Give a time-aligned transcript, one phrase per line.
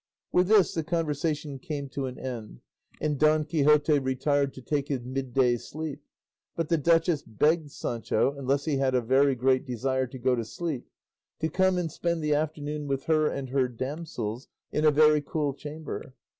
[0.31, 2.61] With this, the conversation came to an end,
[2.99, 6.01] and Don Quixote retired to take his midday sleep;
[6.55, 10.43] but the duchess begged Sancho, unless he had a very great desire to go to
[10.43, 10.87] sleep,
[11.39, 15.53] to come and spend the afternoon with her and her damsels in a very cool
[15.53, 16.15] chamber.